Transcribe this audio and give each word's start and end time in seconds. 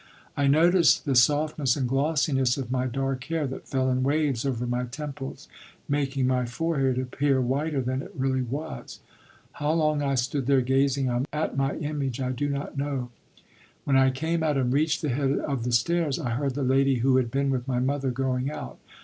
I 0.35 0.47
noticed 0.47 1.05
the 1.05 1.13
softness 1.13 1.75
and 1.75 1.87
glossiness 1.87 2.57
of 2.57 2.71
my 2.71 2.87
dark 2.87 3.23
hair 3.25 3.45
that 3.45 3.67
fell 3.67 3.87
in 3.91 4.01
waves 4.01 4.47
over 4.47 4.65
my 4.65 4.85
temples, 4.85 5.47
making 5.87 6.25
my 6.25 6.47
forehead 6.47 6.97
appear 6.97 7.39
whiter 7.39 7.81
than 7.81 8.01
it 8.01 8.11
really 8.17 8.41
was. 8.41 8.99
How 9.51 9.73
long 9.73 10.01
I 10.01 10.15
stood 10.15 10.47
there 10.47 10.61
gazing 10.61 11.25
at 11.31 11.55
my 11.55 11.75
image 11.75 12.19
I 12.19 12.31
do 12.31 12.49
not 12.49 12.79
know. 12.79 13.11
When 13.83 13.95
I 13.95 14.09
came 14.09 14.41
out 14.41 14.57
and 14.57 14.73
reached 14.73 15.03
the 15.03 15.09
head 15.09 15.37
of 15.37 15.63
the 15.65 15.71
stairs, 15.71 16.17
I 16.17 16.31
heard 16.31 16.55
the 16.55 16.63
lady 16.63 16.95
who 16.95 17.17
had 17.17 17.29
been 17.29 17.51
with 17.51 17.67
my 17.67 17.77
mother 17.79 18.09
going 18.09 18.49
out. 18.49 18.79